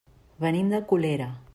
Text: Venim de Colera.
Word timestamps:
Venim 0.45 0.73
de 0.75 0.81
Colera. 0.93 1.33